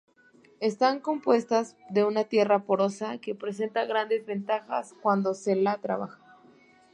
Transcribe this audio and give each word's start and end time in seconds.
Están 0.61 0.99
compuestos 0.99 1.75
de 1.91 2.03
una 2.03 2.23
tierra 2.23 2.63
porosa 2.65 3.19
que 3.19 3.35
presenta 3.35 3.85
grandes 3.85 4.25
ventajas 4.25 4.95
cuando 4.99 5.35
se 5.35 5.55
la 5.55 5.77
trabaja". 5.77 6.19